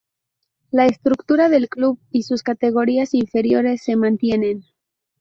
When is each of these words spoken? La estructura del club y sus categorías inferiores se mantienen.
La 0.71 0.87
estructura 0.87 1.47
del 1.47 1.69
club 1.69 1.99
y 2.09 2.23
sus 2.23 2.41
categorías 2.41 3.13
inferiores 3.13 3.83
se 3.83 3.95
mantienen. 3.95 4.63